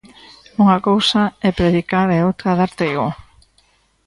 Unha 0.61 0.77
cousa 0.87 1.21
é 1.47 1.49
predicar 1.59 2.07
e 2.17 2.19
outra 2.29 2.51
dar 2.59 2.71
trigo. 2.79 3.07